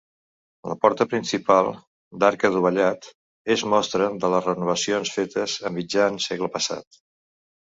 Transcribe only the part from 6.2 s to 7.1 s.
segle passat.